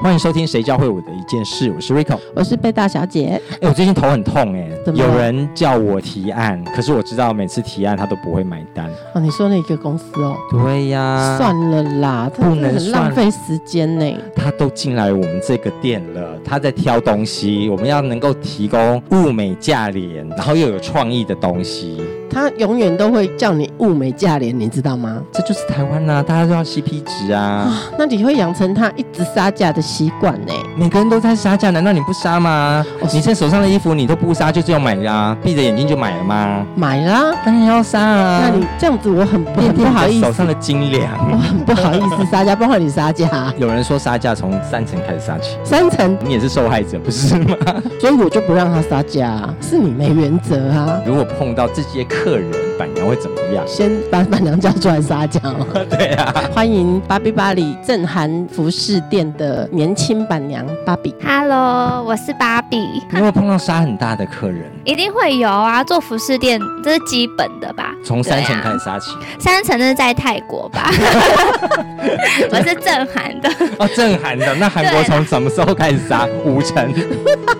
[0.00, 2.18] 欢迎收听《谁教会我的一件事》，我是 Rico。
[2.34, 3.40] 我是贝大小姐。
[3.60, 8.90] 哎，我最近头很痛哎，有人叫我提案，可是我知道每次提案他都不会买单。
[9.14, 14.18] 哦，你说那个公司哦，对呀，算了啦，不能很浪费时间呢。
[14.34, 22.02] 他都进来我们这个店了，他在挑东西，我们要能够提供物美价廉，然后又有创意的东西，
[22.34, 25.22] 他永远都会叫你物美价廉，你知道吗？
[25.32, 27.72] 这就是台湾呐、大家都要 CP 值啊。
[27.96, 30.52] 那你会养成他一直杀价的习惯呢？
[30.76, 32.84] 每个人都在杀价，难道你不杀吗？
[33.00, 36.66] 哦你现在手上的衣服你都不杀，就这样买啦、闭着眼睛就买了吗？
[36.74, 38.40] 买啦，当然要杀啊！
[38.42, 41.12] 那你这样子我很不好意思，手上的斤两。
[41.30, 47.56] 我很不好意思杀价，包括你杀价 有人说杀价从三层开始杀起，三层，你也是受害者不是吗？
[48.00, 51.00] 所以我就不让他杀价啊，是你没原则啊。
[51.06, 53.64] 如果碰到这些客人，板娘会怎么样？
[53.66, 55.66] 先把板娘叫出来杀价哦。
[55.90, 61.14] 对啊，欢迎芭比芭里正涵服饰店的年轻板娘芭比。
[61.24, 64.70] Hello，我是芭比，你有没有碰到杀很大的客人？
[64.84, 65.82] 一定会有啊。
[65.84, 67.94] 做服饰店这是基本的吧？
[68.04, 70.90] 从三层开始杀起三层那是在泰国吧？
[72.50, 74.54] 我是正韩的，哦，正韩的。
[74.54, 76.26] 那韩国从什么时候开始杀？
[76.44, 76.84] 五层。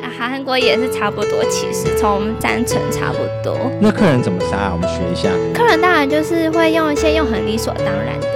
[0.03, 0.07] 啊
[0.45, 3.57] 韩国也是差不多，其实从三层差不多。
[3.81, 4.73] 那客人怎么杀、啊？
[4.75, 5.31] 我们学一下。
[5.55, 8.29] 客人当然就是会用一些用很理所当然的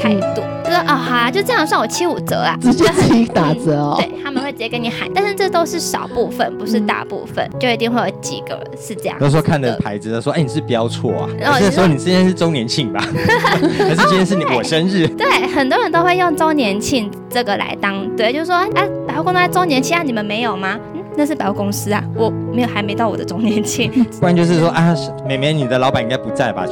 [0.00, 3.94] 态度，就说哦好啊，就这样算我七五折啊，直接就很自己打折哦。
[4.02, 9.16] 对，他们会直接跟你喊，但是这都是少部分，不是大部分，就一定会有几个是这样。
[9.20, 13.00] 都说看着牌子的说，哎、你是标错啊，然后是说你今天是周年庆吧？
[13.78, 15.06] 还是今天是你我生日？
[15.16, 20.76] 对，很多人都会用周年庆这个来当对，就是说，哎、百货公司在周年庆啊，你们没有吗？
[21.12, 23.88] 嗯，那是百货公司啊，我没有，还没到我的中年期，
[24.20, 24.94] 不然就是说啊，
[25.26, 26.64] 妹妹，你的老板应该不在吧？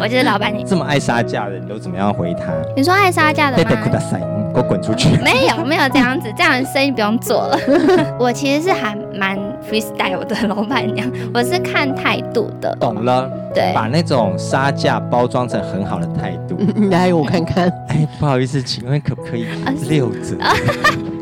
[0.00, 0.64] 我就是老板你。
[0.64, 2.52] 这么爱杀价的，你都怎么样回他？
[2.76, 3.70] 你说爱杀价的吗？
[4.52, 5.16] 给我滚出去！
[5.18, 7.58] 没有没有这样子， 这样的生意不用做了。
[8.18, 9.38] 我其实是还蛮
[9.70, 12.76] freestyle 的老板娘，我是看态度的。
[12.80, 16.56] 懂了，对，把那种杀价包装成很好的态度。
[16.74, 19.46] 你来我看看，哎，不好意思，请问可不可以
[19.88, 20.36] 六折？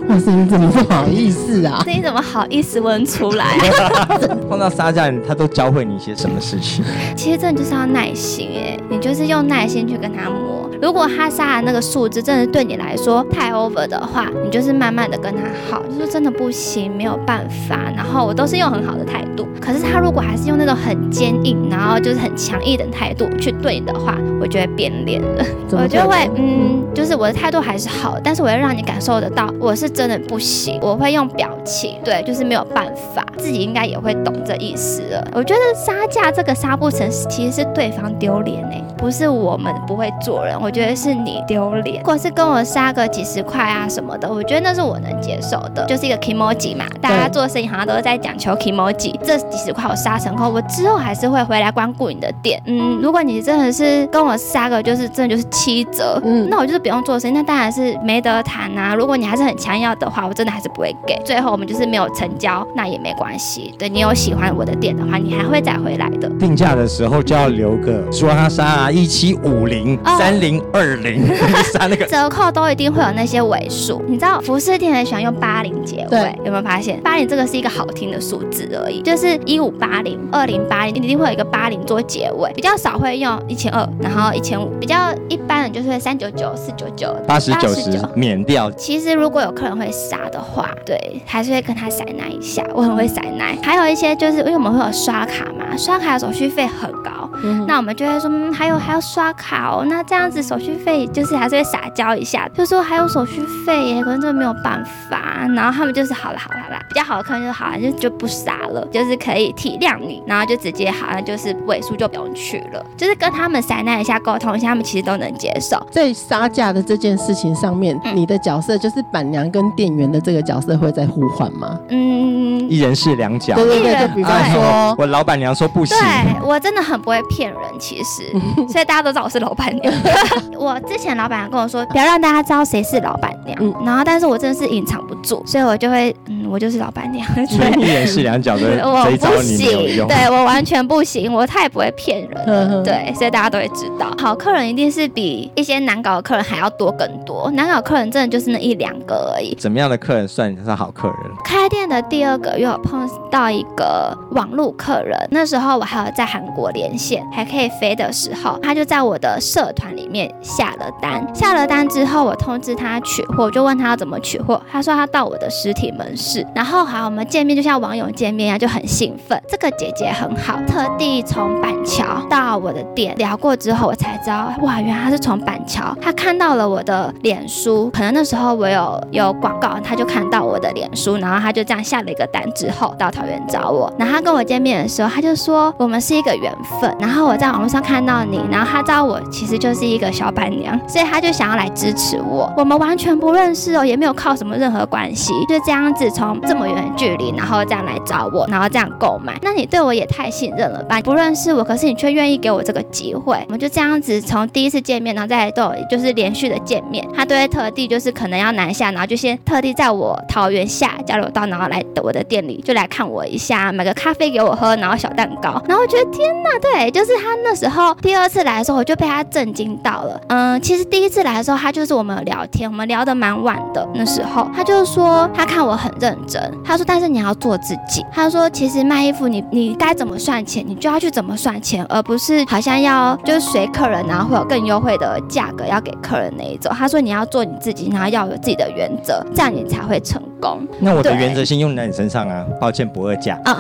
[0.09, 1.83] 哇塞，你怎么不好意思啊？
[1.85, 3.59] 这你怎么好意思问出来？
[4.49, 6.83] 碰到杀价，他都教会你一些什么事情？
[7.15, 10.58] 其实真的就是要耐心哎，你就是用耐心去跟他磨。
[10.81, 17.91] 如果他杀的那个数字真的对你来说太 over 的话，你就是慢慢的跟他好，就是真的不行，没有办法。
[17.97, 25.45] 然后我都是用很好的态度，可是他如果还是用那种很坚硬，然后就是很强硬的态度去对你的话，我就会变脸了。
[25.73, 35.29] 我就会嗯，就是我的态度还是好，但是我要让你感受得到我是真的不行，我会用表情，对，就是没有办法，自己应该也会懂这意思了。
[35.35, 41.99] 我觉得杀价这个杀不成，其实是对方丢脸哎，不是我们不会做人，我觉得是你丢脸。
[41.99, 52.63] 如果是跟我杀个几十块啊什么的，我觉得那是我能接受的，就是一个 emoji 嘛，大家做生意好像都是在讲求 emoji，这几十块我杀成后，我之后还是会回来光顾你的店。
[52.67, 58.95] 嗯，如果你真的是跟我杀个就是真的就是七折，嗯那我就是不用做生意，那当然是没得谈啊。
[58.95, 61.21] 如果你还是很强要的话，我真的还是不会给。
[61.25, 63.75] 最后我们就是没有成交，那也没关系。
[63.79, 66.29] 对你有喜欢我的店的话，你还会再回来的。
[66.39, 71.27] 定价的时候就要留个说他杀啊一七五零哦三零二零，
[71.73, 77.01] 三那个折扣都一定会有那些尾数，你知道服饰店很喜欢用八零结尾，有没有发现？
[77.01, 88.71] 八零这个是一个好听的数字而已，就是一五八零、二零八零，一定会有一个八零做结尾，比较少会用一千二，然后一千五，比较一般的就是会三九九、四九九、八十九十免掉。
[88.73, 92.65] 其实如果有客人会杀的话，对，还是会跟他塞奶一下。
[92.75, 105.47] 我很会塞奶，还有一些就是因为我们会有刷卡嘛，刷卡的手续费很高，嗯那我们就会说，嗯，还有还要刷卡哦，那这样子手续费就是还是会撒娇一下，就说还有手续费耶，可能真的没有办法。
[105.55, 115.81] 然后他们就是好了好了好了，比较好的客人就好了，就就不傻了，就是可以体谅你，然后就直接好像就是尾数就不用去了，就是跟他们塞奶一下沟通一下，他们其实都能接受。
[115.93, 121.79] 在杀价的这件事情上面，嗯你的角色就是板娘跟店员的这个角色会在互换吗？
[121.91, 123.55] 嗯，一人是两角。
[123.55, 128.33] 对对对，就比方哎说，我老板娘说不行，对我真的很不会骗人，其实，
[128.71, 129.93] 所以大家都知道我是老板娘。
[130.59, 137.27] 我之前老板娘跟我说，不要让大家知道谁是老板娘，嗯然后但是我真的是隐藏不住，所以我就会，嗯，我就是老板娘。
[137.47, 137.99] 所以一对。
[137.99, 149.55] 人是两脚的 我不行，对我完全不行，我太不会骗人了，对，所以大家都会知道，好客人一定是比一些难搞的客人还要多更多，难搞客人真的就是那一两个而已。
[149.59, 151.17] 怎么样的客人算是好客人？
[151.45, 161.27] 开店的第二个月，我碰到一个网络客人，那时候然后我还有在韩国连线，还可以飞的时候，他就在我的社团里面下了单。
[161.35, 166.47] 下了单之后，我通知他取货，就问他要怎么取货，他说他到我的实体门市。
[166.55, 169.43] 然后好，我们见面就像网友见面一样，就很兴奋。
[169.49, 183.93] 这个姐姐很好，特地从板桥到我的店聊过之后，我才知道，哇，原来她是从板桥，她看到了我的脸书，可能那时候我有有广告，她就看到我的脸书，然后她就这样下了一个单之后到桃园找我。
[183.99, 186.95] 然后她跟我见面的时候，她就说我们是一个缘分。
[187.01, 192.53] 然后我在网络上看到你，然后他知道我其实就是一个小板娘，所以他就想要来支持我。
[192.57, 199.39] 我们完全不认识哦，也没有靠什么任何关系，就这样子从这么远的距离，然后这样来找我，然后这样购买。
[199.43, 201.01] 那你对我也太信任了吧？
[201.03, 220.21] 不认识我，可是你却愿意给我这个机会，我们就这样子从第一次见面，然后再都有就是连续的见面，他都会特地就是可能要南下，然后就先特地在我桃园下交流道，然后来我的店里就来看我一下，买个咖啡给我喝，然后小蛋糕，然后我觉得天哪，对，就是他那时候第二次来的时候，我就被他震惊到了。
[220.29, 236.73] 嗯，其实第一次来的时候，他就是我们聊天，我们聊得蛮晚的，那时候他就说他看我很认真，他说但是你要做自己，他说其实卖衣服你你该怎么算钱，你就要去怎么算钱，而不是好像要就是随客人，然后会有更优惠的价格要给客人那一种。
[236.77, 240.67] 他说你要做你自己，然后要有自己的原则，这样你才会成功。
[240.81, 243.39] 那我的原则性用在你身上啊，抱歉不二价。
[243.45, 243.57] 啊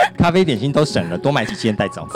[0.18, 2.06] 咖啡点心都省了，多买几件带走。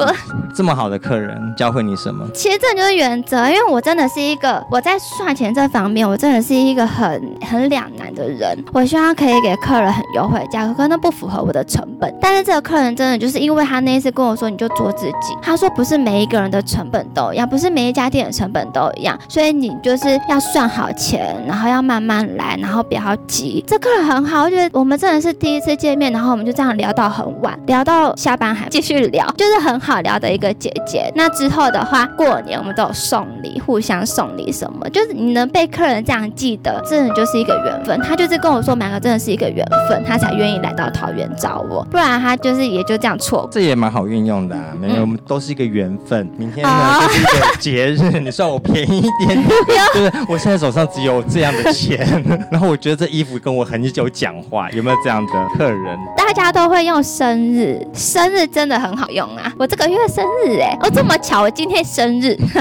[0.54, 2.26] 这么好的客人教会你什么？
[2.34, 8.56] 其实这就是原则，因为我真的是一个我在算钱这方面，我真的是一个很很两难的人。
[8.72, 12.12] 我希望可以给客人很优惠的价格，可能不符合我的成本。
[12.20, 15.36] 但是这个客人真的就是因为他那一次跟我说，你就做自己。
[15.40, 23.64] 他说不是每一个人的成本都一样，不是每一家店的成本都一样，所以你就是要算好钱，然后要慢慢来，然后不要急。
[23.66, 31.10] 这客人很好，我觉得我们真的是第一次见面，然后我们就这样聊到很晚，聊到下班还继续聊，就是很好聊的一个姐姐。
[31.16, 37.98] 那之后的话，过年我们都有送礼，互相送礼什么，就是你能被客人这样记得，真的就是一个缘分。
[38.02, 43.48] 他就是跟我说，两个真的是一个缘分，他才愿意来到桃园找我，不然他就是也就这样错过。
[43.50, 46.30] 这也蛮好运用的、啊，没有，嗯我们都是一个缘分。
[46.36, 49.48] 明天呢、啊就是一个节日，你算我便宜一点点，
[49.94, 52.06] 就是我现在手上只有这样的钱，
[52.52, 55.98] 然后我觉得这衣服跟我很久讲话，有没有这样的客人？
[56.18, 57.61] 大家都会用生日，
[57.94, 59.52] 生日真的很好用啊！
[59.58, 62.36] 我这个月生日哎、哦这么巧，我今天生日，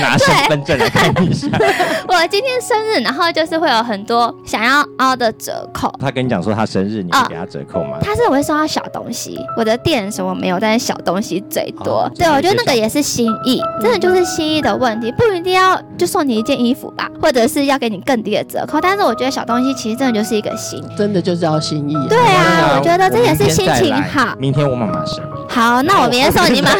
[0.00, 1.48] 拿身份证来看一下。
[2.08, 5.92] 我今天生日，然后就是会有很多想要凹的折扣。
[5.98, 7.98] 他跟你讲说他生日，你啊会给他折扣吗？
[8.00, 12.10] 他是我会送他小东西，我的店什么没有，但是小东西最多。
[12.14, 18.80] 对，我觉得那个也是心意，真的就是心意的问题，不一定要就送你一件衣服吧，或者是要给你更低的折扣。
[18.80, 20.82] 但是我觉得小东西其实真的就是一个心。
[20.96, 21.94] 真的就是要心意。
[22.08, 24.34] 对啊，我觉得这也是心情好。
[24.38, 26.70] 明天我妈妈生日，好，那我明天送你们。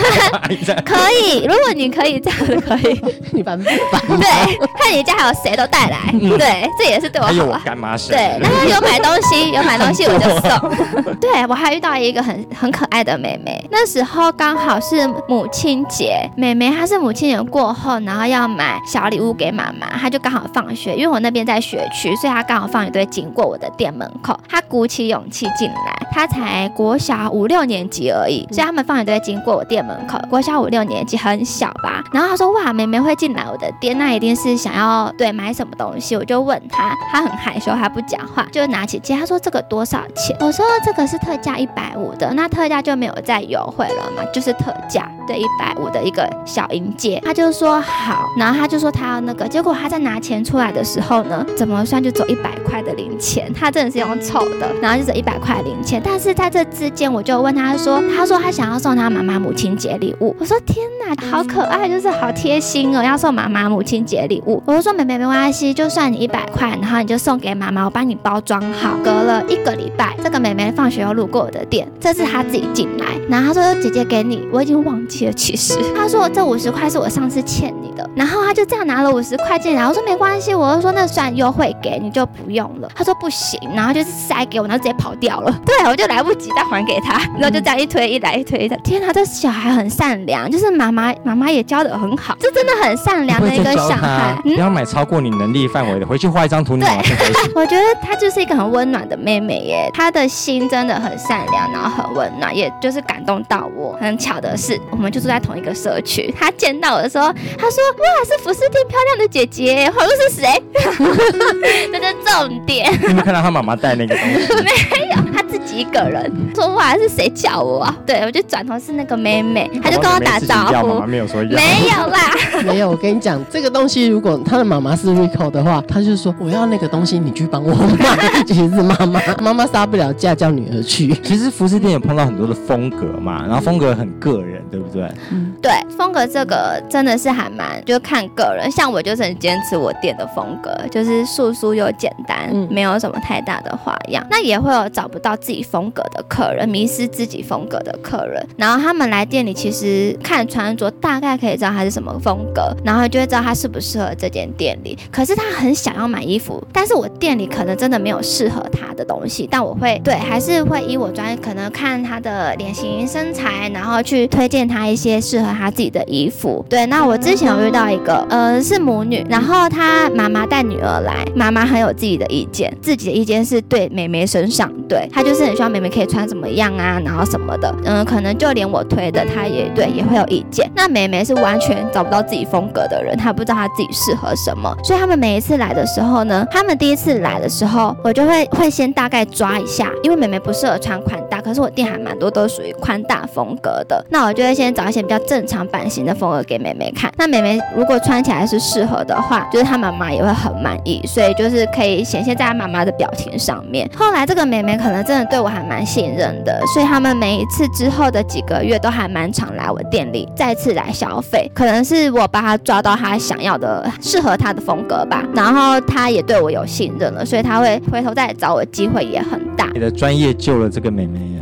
[0.66, 3.00] 在 可以，如果你可以这样子，可以。
[3.32, 4.18] 你烦不烦？
[4.18, 5.98] 对，看你家还有谁都带来，
[6.36, 7.62] 对，这也是对我有我好啊。
[7.64, 11.14] 干妈生，对，那他有买东西，有买东西我就送。
[11.20, 40.36] 对我还遇到一个很很可爱的妹妹，那时候刚好是母亲节，妹妹她是母亲节过后，然后要买小礼物给妈妈，她就刚好放学，因为我那边在学区，所以她刚好放一堆经过我的店门口，她鼓起勇气进来，她才国小五六年级而已，所以他们放学都会经过我店门口，国小五六年级很小吧，然后他说哇，妹妹会进来我的店，那一定是想要对买什么东西，我就问他，他很害羞，他不讲话，就拿起戒，她说这个多少钱？
[40.40, 45.10] 我说这个是特价一百五的，那特价就没有再优惠了嘛，就是特价。
[45.26, 68.94] 对一百五的一个小银戒，他就说好，然后他就说他要那个，结果他在拿钱出来的时候呢，怎么算就走一百块的零钱，他真的是用凑的，然后就走一百块零钱，但是在这之间我就问他说，他说他想要送他妈妈母亲节礼物，我说天哪，好可爱，就是好贴心哦，要送妈妈母亲节礼物，我就说妹妹没关系，就算你一百块，然后你就送给妈妈，我帮你包装好。
[69.04, 94.34] 隔了一个礼拜，这个妹妹放学又路过我的店，这次她自己进来，然后她说姐姐给你，我已经忘记了，其实他说这五十块是我上次欠你的，然后他就这样拿了五十块进来，我说没关系，我就说那算优惠给你就不用了，他说不行，然后就是塞给我，然后直接跑掉了， 对我就来不及再还给他，然后就这样一推一来一推一来，天哪，这小孩很善良，就是妈妈妈妈妈也教的很好，这真的很善良的一个小孩。
[94.42, 97.34] 不要买超过你能力范围的，回去画一张图，你马上开始。
[97.54, 103.96] 我觉得她就是一个很温暖的妹妹耶，她的心真的很善良，然后很温暖，也就是感动到我。
[104.00, 106.32] 很巧的是，我们就住在同一个社区。
[106.39, 110.63] 他见到我的时候，他说：“哇，是服饰店漂亮的姐姐。”我说是谁？
[111.93, 112.93] 这是重点。
[113.01, 114.53] 你有没有看到他妈妈带那个东西？
[114.63, 114.70] 没
[115.08, 121.06] 有，他自己一个人说：“哇，是谁叫我啊？”对，我就转头是那个妹妹，她就跟我打招呼妈妈。
[121.06, 121.51] 没有说要。
[121.51, 122.31] 没有啦，
[122.65, 128.43] 没有，我跟你讲，这个东西如果他的妈妈是 Rico 的话，他就说我要那个东西，你去帮我买。
[128.44, 131.13] 其实是妈妈，妈妈杀不了价，叫女儿去。
[131.23, 134.94] 其实服饰店有碰到很多的风格嘛，然后风格很个人，对不对？
[134.94, 144.24] 对，嗯，对风格这个真的是还蛮就看个人，像我就是很坚持我店的风格，就是素素又简单，嗯没有什么太大的花样。
[144.31, 154.96] 那也会有找不到自己风格的客人，迷失自己风格的客人，然后他们来店里其实看穿着大概可以知道他是什么风格，然后就会知道他适不适合这间店里。
[155.10, 166.64] 可是他很想要买衣服，但是我店里可能真的没有适合他的东西，但我会对还是会以我专业，可能看他的脸型、身材，然后去推荐他一些适合他自己的衣服。
[166.69, 180.70] 对，那我之前有遇到一个，呃，是母女，然后她妈妈带女儿来，妈妈很有自己的意见，自己的意见是对妹妹身上，对她就是很希望妹妹可以穿怎么样啊，然后什么的，嗯，可能就连我推的，她也对也会有意见。
[180.74, 197.10] 那妹妹是完全找不到自己风格的人，她不知道她自己适合什么，所以他们每一次来的时候呢，他们第一次来的时候，我就会会先大概抓一下，因为妹妹不适合穿宽大，可是我店还蛮多都属于宽大风格的，那我就会先找一些比较正常版型的风格给妹妹看。
[197.16, 203.88] 那妹妹如果穿起来是适合的话，就是她妈妈也会很满意，所以就是可以显现在她妈妈的表情上面。
[203.96, 219.69] 后来这个妹妹可能真的对我还蛮信任的，所以他们每一次之后的几个月都还蛮常来我店里再次来消费，可能是我帮她抓到她想要的适合她的风格吧，然后她也对我有信任了，所以她会回头再找我机会也很大。
[219.72, 221.33] 你的专业救了这个妹妹。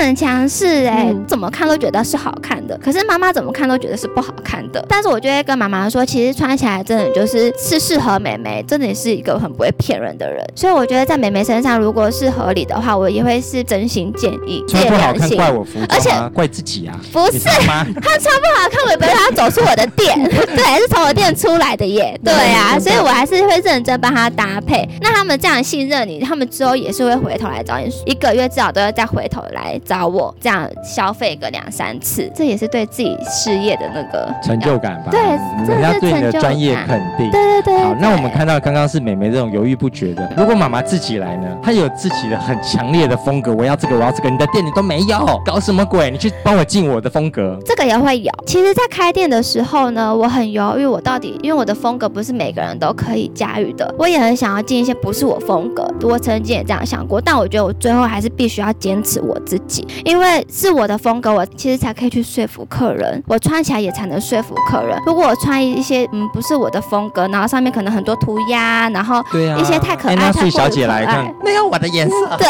[0.00, 4.84] 很强势哎、嗯怎么看都觉得是好看的，可是妈妈怎么看都觉得是不好看的。
[4.88, 10.44] 但是我就会跟妈妈说，其实穿起来真的就是是适合美眉，真的是一个很不会骗人的人。
[10.56, 15.30] 所以我觉得在美眉身上，如果是合理的话，我也会是真心建议，穿不好看。
[15.30, 16.98] 怪我服而且怪自己啊。
[17.12, 17.86] 不是你知道吗？
[18.02, 24.88] 他穿不好看，我也不会让她走出我的店， 对，是从我店出来的耶，对啊，所以我还是会认真帮她搭配。
[25.00, 35.10] 那他们这样信任你，他们之后也是会回头来找你，一个月至少都要再回头来找我，这样消费个两三次，这也是对自己事业的那个成就感吧。
[35.10, 35.20] 对
[35.66, 37.28] 人家对你的专业肯定。
[37.32, 41.58] 对对对好，那我们看到刚刚是美眉这种犹豫不决的，如果妈妈自己来呢？
[41.60, 46.08] 她有自己的很强烈的风格，我要这个，我要这个，你的店里都没有，搞什么鬼？
[46.08, 47.58] 你去帮我进我的风格。
[47.66, 48.30] 这个也会有。
[48.46, 55.92] 其实，在开店的时候呢，我很犹豫，我到底因为我的风格不是每个人都可以驾驭的，我也很想要进一些不是我风格。
[56.02, 64.98] 我曾经也这样想过，但我觉得我最后还是必须要坚持我自己，因为是我的风格，我其实才可以去说服客人，我穿起来也才能说服客人。
[65.06, 72.36] 如果我穿一些嗯不是我的风格，然后上面可能很多涂鸦，然后对啊，一些太可爱太睡小姐过于可爱来看，没有我的颜色。
[72.38, 72.48] 对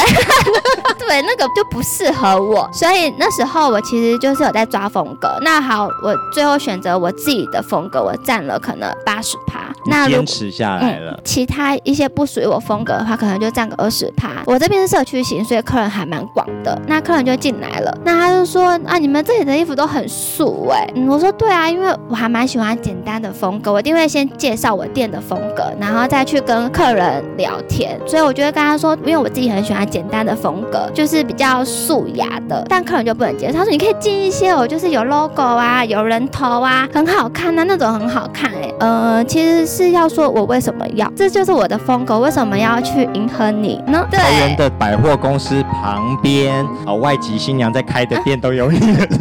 [0.98, 5.36] 对，那个就不适合我，所以那时候我其实就是有在抓风格。
[5.42, 9.60] 那好，我最后选择我自己的风格，我占了可能八十趴。
[9.86, 11.18] 那坚持下来了。
[11.24, 14.42] 其他一些不属于我风格的话，可能就占个二十趴。
[14.46, 16.80] 我这边是社区型，所以客人还蛮广的。
[16.86, 27.98] 那客人就进来了，那他就说啊，你们这里的衣服都很素哎、嗯，我说对啊，因为我还蛮喜欢简单的风格，我一定会先介绍我店的风格，然后再去跟客人聊天。
[28.06, 33.58] 所以我就会跟他说，因为我自己很喜欢简单的风格，就是比较素雅的，但客人就不能接受。
[33.58, 44.06] 他说你可以进一些哦，就是有 logo 啊，有人头啊，很好看啊，那种很好看哎、呃，其实是要说我为什么要，这就是我的风格，为什么要去迎合你呢？
[44.08, 44.20] 对。
[44.56, 49.06] 的百货公司旁边，啊，外籍新娘在开的店都有你的。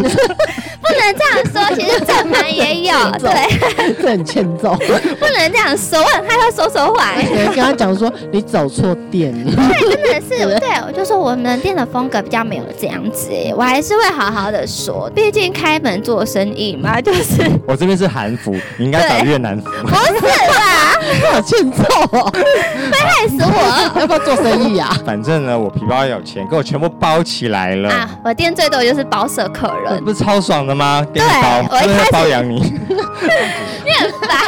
[0.82, 4.76] 不能这样说，其实正牌也有，对，这很欠揍。
[4.76, 7.46] 不能这样说，我很害怕说错话、 欸。
[7.54, 9.52] 跟他讲说你走错店了。
[9.56, 19.70] 对，真的是， 对，我就说我们店的风格比较没有这样子、欸，我还是会好好的说，毕竟开门做生意嘛，就是我这边是韩服，你应该找越南服。
[19.84, 20.79] 不是啦，
[21.32, 22.32] 好欠揍哦！
[22.92, 24.96] 害死我 要不要做生意啊？
[25.06, 27.90] 反正呢，我皮包有钱，给我全部包起来了。
[27.90, 28.10] 啊！
[28.24, 31.06] 我店最多就是包舍客人，不是超爽的吗？
[31.14, 32.74] 给你对包，我一开始包养你。
[33.90, 34.40] 因你很烦。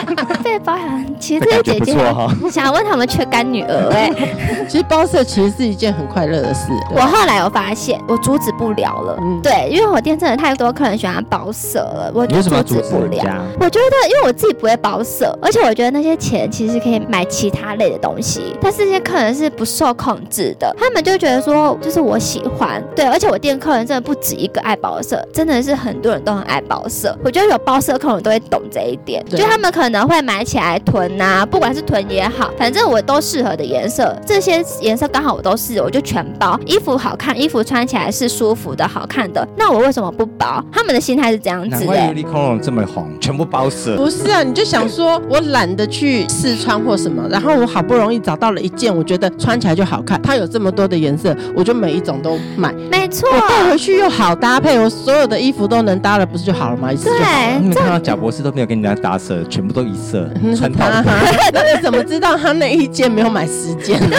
[0.43, 2.35] 被包养，其实这些姐姐错哈。
[2.51, 4.11] 想问他们缺干女儿哎、
[4.67, 6.71] 其实包色其实是一件很快乐的事。
[6.95, 9.17] 我后来有发现，我阻止不了了。
[9.21, 12.49] 嗯对，因为我店真的太多客人喜欢包色了，我阻止
[12.89, 13.45] 不了。
[13.59, 27.15] 我觉得，因为我自己不会包色，而且我觉得那些钱其实可以买其他类的东西，但是这些客人是不受控制的，他们就觉得说，就是我喜欢，对，而且我店客人真的不止一个爱包色，真的是很多人都很爱包色。
[27.23, 36.59] 我觉得有包色的客人都会懂这一点，对就他们可能会买起来囤呐、不管是囤也好，反正我都适合的颜色，这些颜色刚好我都是，我就全包。
[36.65, 40.63] 衣服好看，衣服穿起来是舒服的、好看的，那我为什么不包？
[40.71, 43.95] 他们的心态是这样子的、难怪 Uniqlo 这么红，全部包色。
[43.95, 52.73] 不是啊，你就想说，我懒得去试穿或什么，然后我好不容易找到了一件，我觉得穿起来就好看，它有这么多的颜色，我就每一种都买。
[52.89, 56.91] 没错，我带回去又好搭配，我所有的衣服都能搭了，不是就好了吗？
[56.91, 57.25] 一次就好了。
[57.25, 61.03] 对你们看到贾博士都没有跟人家搭色，全部都一色， 嗯穿套他
[61.53, 64.17] 那你怎么知道他那一件没有买十件呢？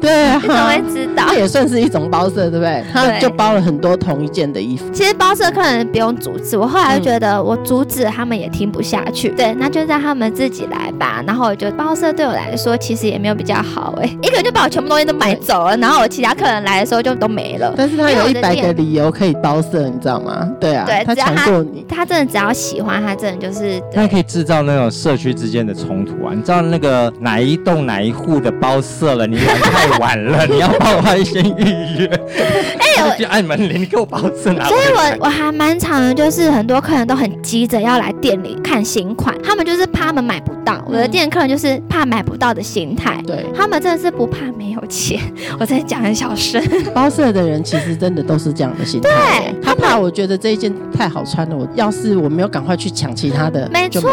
[0.38, 1.38] 对怎么会知道这？
[1.38, 2.82] 也算是一种包色，对不对？
[2.92, 4.84] 他对就包了很多同一件的衣服。
[4.92, 11.22] 其实包色客人不用阻止，我后来就觉得我阻止他们也听不下去，对，那就让他们自己来吧。
[11.26, 17.72] 然后我觉得包色对我来说其实也没有比较好哎、一个人就把我全部东西都买走了，然后我其他客人来的时候就都没了。
[17.76, 20.48] 但是他有一百个理由可以包色，你知道吗？
[20.60, 21.84] 对啊，他对他强过你。
[21.88, 26.32] 他真的只要喜欢，他真的就是那可以制造那种社区之间的冲突啊！
[26.34, 32.08] 你知道那个哪一栋哪一户的包色了，你来太晚了，你要帮我先预约。
[32.98, 34.88] 哎我去按门铃，你给我包色拿回所以。
[34.94, 40.82] 我我还蛮常的，就是很多客人都很急着要来店里看新款，他们就是怕他们买不到。
[40.86, 45.20] 我的店客人就是怕买不到的心态，对，他们真的是不怕没有钱。
[45.58, 46.62] 我在讲很小声，
[46.94, 49.08] 包色的人其实真的都是这样的心态。
[49.08, 54.10] 对他怕我觉得这一件太好穿了，我要是我没有赶快去抢其他的，没错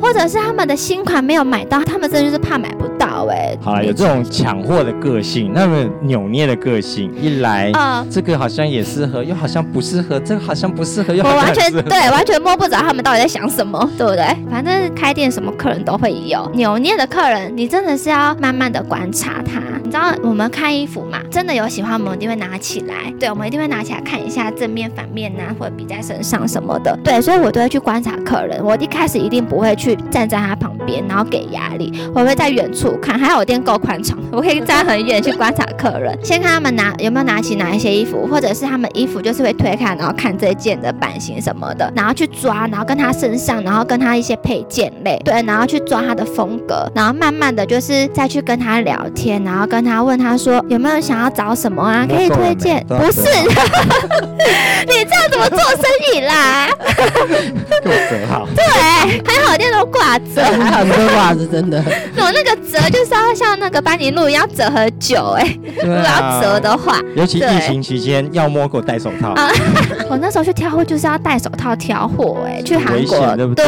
[0.00, 11.54] 或者是他们的新款没有买到，他们真的就是怕买不到哎、好了，有这种抢货的个性，那么扭捏的个性，一来、呃，这个好像也适合，又好像不适合，这个好像不适合，又我完。
[11.54, 14.24] 全对，完全摸不着他们到底在想什么，对不对？
[14.50, 19.60] 反正开店什么客人都会有，扭捏的客人，你真的是要慢慢的观察他。
[19.82, 28.62] 你知道我们看衣服嘛，真的有喜欢，我们一定会拿起来，对，我们一定会拿起来看一下正面、反面呐、或者比在身上什么的，对，所以我都会去观察客人。
[28.62, 33.16] 我一开始一定不会去站在他旁边，然后给压力，我会在远处看。
[33.16, 53.22] 还好我店够宽敞，我可以站很远去观察客人，先看他们拿有没有拿起哪一些衣服，或者是他们衣服就是会推开，然后看这件的版型什么的，然后去抓，然后跟他身上，然后跟他一些配件类，对，然后去抓他的风格，然后慢慢的就是再去跟他聊天，然后跟他问他说有没有想要找什么啊，可以推荐，不是，
[54.86, 55.82] 你这样怎么做生
[56.14, 56.68] 意啦？
[57.82, 58.46] 给我折好。
[58.54, 58.64] 对，
[59.24, 61.82] 还好店都挂着，很好的袜子，真的。
[62.16, 69.30] 我那个折就是要像那个班尼路一样折很久哎、如果要折的话，尤其疫情期间，要摸给我戴手套。
[69.30, 69.48] 啊
[70.08, 73.64] 我那时候去挑货就是要戴手套挑货哎、去韩危国对不对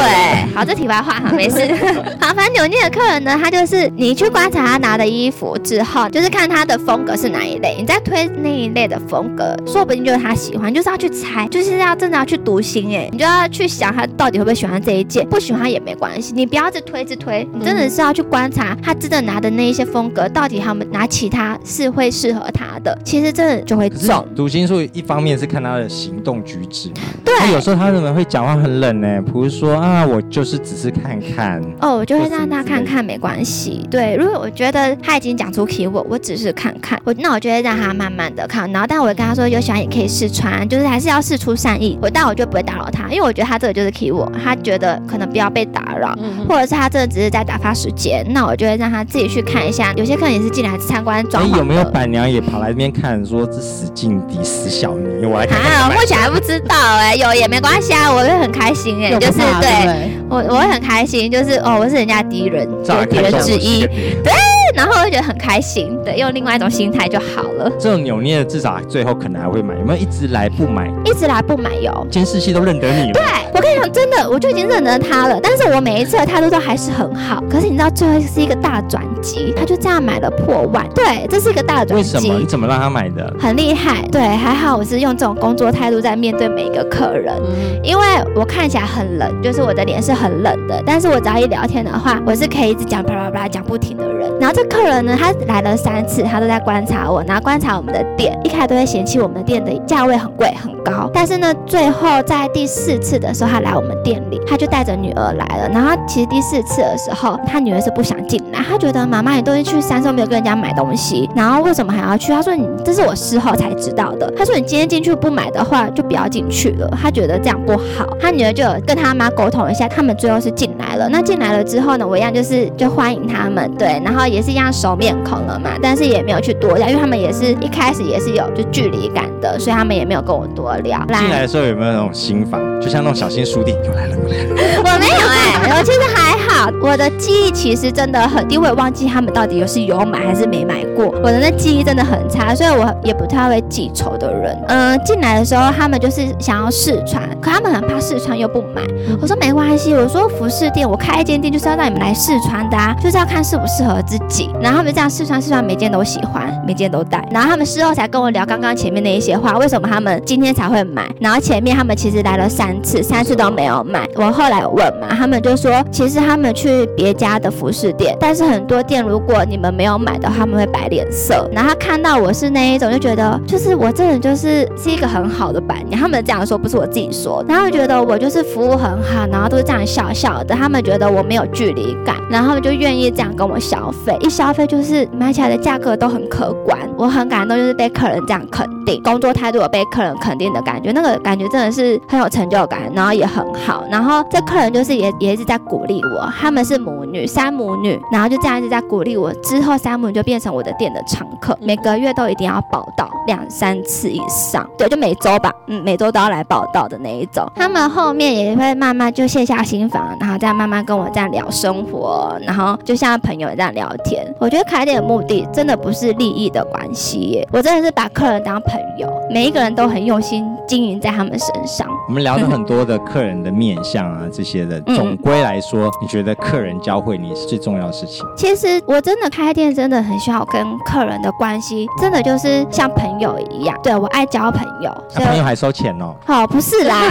[0.54, 1.58] 好，这题外话哈，没事。
[2.20, 23.98] 好，反正扭捏的客人呢，他就是你去观察他拿的衣服之后，就是看他的风格是哪一类，你再推那一类的风格，说不定就是他喜欢，就是要去猜，就是要真的要去读心哎、你就要去想他到底会不会喜欢这一件，不喜欢也没关系，你不要一直推一直推，你真的是要去观察他真的拿的那一些风格，到底他们拿其他是会适合他的，其实真的就会可
[24.34, 26.90] 读心术一方面是看他的行动举止，
[27.24, 33.86] 对他有时候他们会讲话很冷呢，比如说啊，我就是只是看看，哦，我就会让他看看，没关系。
[33.90, 41.98] 对，如果我觉得他已经讲出 key 我，我只是看看，我那我就会让他慢慢的看，然后但我会跟他说有喜欢也可以试穿，就是还是要试出善意。
[42.00, 46.14] 我但我就不会打扰他，因为我觉得他这个就是 key 我，他觉得可能不要被打扰。
[46.18, 49.92] 嗯或者是他真的只是在打发时间，那我就会让他自己去看一下。
[49.94, 51.54] 有些客人也是进来参观装潢的。
[51.54, 55.90] 哎有没有板娘也跑来这边看，说这死劲敌死小尼，我来看看啊。
[55.90, 64.30] 目前还不知道哎、有也没关系啊，我会很开心哎、就是对我我会很开心，就是哦，我是人家敌人，就是敌人之一不是个，敌
[64.74, 67.70] 然后我会觉得很开心，对，用另外一种心态就好了。
[67.80, 70.88] 这种扭捏的至少最后可能还会买，有没有一直来不买？
[71.04, 72.06] 一直来不买哟。
[72.10, 73.12] 监视器都认得你了。
[73.14, 73.22] 对，
[73.54, 75.38] 我跟你讲，真的，我就已经认得他了。
[75.42, 77.42] 但是我每一次的态度都还是很好。
[77.50, 80.86] 可是你知道，最后是一个大转机，他就这样买了破万。
[80.94, 82.38] 对，这是一个大转机为什么？
[82.38, 82.46] 你。
[82.48, 83.32] 怎么让他买的？
[83.38, 88.04] 很厉害，对，还好我是用这种工作态度在面对每一个客人，嗯因为
[88.34, 94.30] 我看起来很冷，就是我的脸是很冷的，但是我只要一聊天的话，我是可以一直讲巴拉巴拉讲不停的人。
[94.40, 105.68] 然后这客人呢，他来了三次，他都在观察我，然后观察我们的店，一开始都会嫌弃我们的店的价位很贵很高，但是呢，最后在第四次的时候，他来我们店里，他就带着女儿来了。
[105.72, 112.32] 然后其实第四次的时候，他女儿是不想进来，他觉得妈妈你都是去山上没有跟人家买东西，然后为什么还要去？
[112.32, 114.30] 他说你这是我事后才知道的。
[114.36, 116.88] 他说你今天进去不买的话，就不要进去了。
[117.00, 118.06] 他觉得这样不好。
[118.20, 121.08] 他女儿就跟他妈沟通一下，他们最后是进来了。
[121.08, 131.04] 那进来了之后呢，我一样就是就欢迎他们，对，然后也是一样熟面孔了嘛，但是也没有去多聊，因为他们也是一开始也是有就距离感的，所以他们也没有跟我多聊。
[131.18, 134.54] 进来的时候有没有那种心房，就像那种小心书店，又来了又来了。
[134.78, 144.56] 我没有哎、我其实还好，我的记忆其实真的很低，我也忘记他们到底有是有买还是没买过，我的那记忆真的很差，所以我也不太会记仇的人。
[144.68, 148.82] 嗯、进来的时候他们就是想要试穿，可他们很怕试穿又不买。
[149.20, 154.50] 我说没关系，我说服饰店我开一间店就是要让你们来试穿的啊，就是要看适不适合自己。
[154.60, 157.26] 然后他们这样试穿试穿，每件都喜欢，每件都戴。
[157.30, 161.08] 然后他们事后才跟我聊刚刚前面那一些话，为什么他们今天才会买？
[161.20, 164.08] 然后前面他们其实来了三次，三是都没有买。
[164.16, 171.46] 我后来问嘛，他们就说其实他们去别家的服饰店，但是很多店如果你们没有买的话，他们会摆脸色。
[171.52, 207.44] 然后他看到我是那一种，就觉得就是我这人就是是一个很好的板娘，他们这样说不是我自己说，然后觉得我就是服务很好，然后都是这样笑笑的，他们觉得我没有距离感，然后就愿意这样跟我消费，一消费就是买起来的价格都很可观，我很感动，就是被客人这样肯定，工作态度有被客人肯定的感觉，那个感觉真的是很有成就感，然后也很好，然后这客人就是也也一直在鼓励我，他们是母女三母女，然后就这样一直在鼓励我，之后三母女就变成我的店的常客，每个月都一定要报道两三次以上，对，就每周吧，嗯，每周都要来报道的那一种。
[207.56, 214.24] 他们后面也会慢慢就卸下心房，然后再慢慢跟我这样聊生活，然后就像朋友这样聊天。
[214.40, 221.86] 我觉得开店的目的真的不是利益的关系耶，我真的是把客人当朋友，每一个人都很用心经营在他们身上。
[222.08, 224.82] 我们聊了很多的客人的面相啊，这些的。
[224.86, 228.24] 嗯总归来说，你觉得客人教会你是最重要的事情？
[228.36, 233.78] 其实我真的开店，真的很需要跟客人的关系，真的就是像朋友一样。
[233.82, 236.14] 对我爱交朋友，朋友还收钱哦。
[236.26, 237.02] 哦不是啦，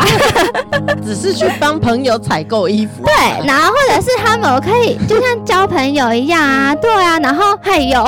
[1.05, 3.03] 只是去帮朋友采购衣服。
[3.03, 8.03] 对，然后或者是他们，我可以就像交朋友一样啊， 对啊，然后还有，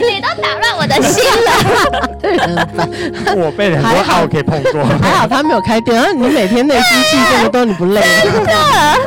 [0.00, 2.07] 你都打乱我的心了。
[3.36, 4.84] 我被很多还好号可以碰过。
[5.00, 8.06] 还好他没有开店，然后你每天内心戏这么多，你不累吗？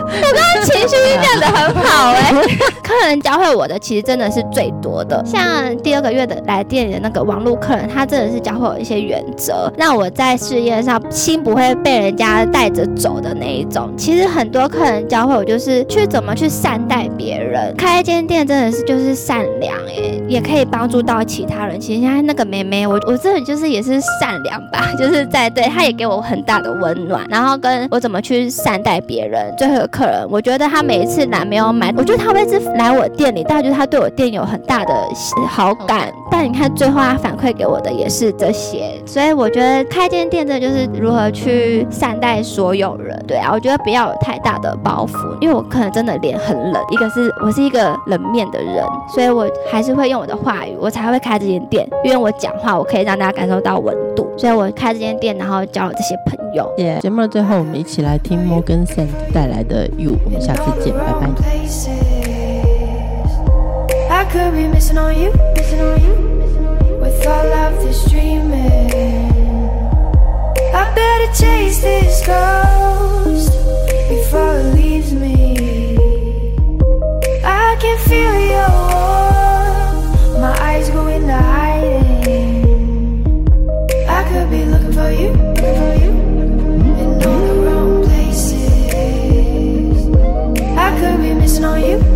[0.05, 2.31] 我刚刚情绪变得很好哎、
[2.83, 13.91] 客人教会我的其实真的是最多的，像第二个月的来店里的那个网络客人，他真的是教会我一些原则，让我在事业上心不会被人家带着走的那一种。
[13.97, 21.79] 其实很多客人教会我就是去怎么去善待别人，开一间店真的是就是善良哎、也可以帮助到其他人。
[21.79, 29.53] 其实现在那个妹妹，我我这里就是也是善良吧，就是在对他也给我很大的温暖，然后跟我怎么去善待别人。
[29.57, 34.93] 最后客人，我觉得他每一次来没有买，我觉得他会一直来我店里，大概就是他对我店有很大的
[35.47, 36.11] 好感。
[36.29, 43.21] 但你看最后他反馈给我的也是这些，所以我觉得开间店真的就是如何去善待所有人。
[43.27, 48.83] 对啊，我觉得不要有太大的包袱，因为我可能真的脸很冷，一个是我是一个冷面的人，
[49.13, 56.69] 所以我还是会用我的话语，我才会开这间店，因为我讲话我可以让大家感受到温度所以我开这间店然后交了这些朋友。
[56.77, 59.07] 耶节目的最后我们一起来听摩根森
[59.63, 61.29] 的 you 我下次拜拜。
[61.29, 62.01] Morgan Sane
[67.31, 67.91] 带来的
[77.81, 80.39] can feel your warmth.
[80.39, 82.00] My eyes go wide
[84.31, 86.11] could be looking for you, for you.
[87.01, 89.97] In all the wrong places
[90.77, 92.10] I could be missing on you